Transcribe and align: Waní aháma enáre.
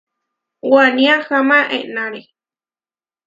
Waní 0.71 1.05
aháma 1.15 1.57
enáre. 1.77 2.21